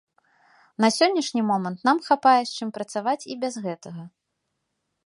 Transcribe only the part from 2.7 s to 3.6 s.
працаваць і без